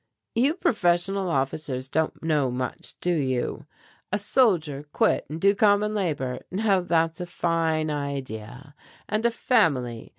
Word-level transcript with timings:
"You 0.33 0.55
professional 0.55 1.29
officers 1.29 1.87
don't 1.87 2.23
know 2.23 2.49
much, 2.49 2.95
do 3.01 3.13
you? 3.13 3.67
A 4.11 4.17
soldier 4.17 4.85
quit 4.91 5.27
and 5.29 5.39
do 5.39 5.53
common 5.53 5.93
labor, 5.93 6.39
now 6.49 6.81
that's 6.81 7.21
a 7.21 7.27
fine 7.27 7.91
idea. 7.91 8.73
And 9.07 9.27
a 9.27 9.29
family! 9.29 10.09